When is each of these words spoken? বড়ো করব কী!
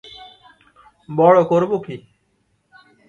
বড়ো 1.09 1.43
করব 1.45 1.71
কী! 1.85 1.95